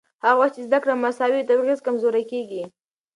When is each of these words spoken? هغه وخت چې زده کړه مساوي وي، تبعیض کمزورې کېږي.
هغه 0.23 0.37
وخت 0.41 0.53
چې 0.55 0.61
زده 0.67 0.77
کړه 0.83 0.93
مساوي 1.03 1.41
وي، 1.41 1.47
تبعیض 1.49 1.79
کمزورې 1.87 2.23
کېږي. 2.31 2.63